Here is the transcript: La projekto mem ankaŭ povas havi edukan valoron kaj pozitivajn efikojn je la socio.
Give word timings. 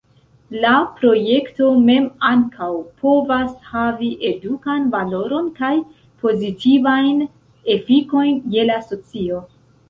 La 0.61 0.69
projekto 0.99 1.65
mem 1.89 2.07
ankaŭ 2.29 2.69
povas 3.03 3.51
havi 3.73 4.09
edukan 4.31 4.87
valoron 4.95 5.53
kaj 5.61 5.71
pozitivajn 6.25 7.23
efikojn 7.77 8.43
je 8.57 8.67
la 8.73 8.81
socio. 8.89 9.45